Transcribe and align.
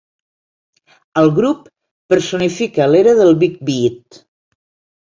El 1.21 1.29
grup 1.35 1.69
personifica 2.15 2.89
l'era 2.95 3.17
del 3.21 3.39
big 3.47 3.65
beat. 3.71 4.25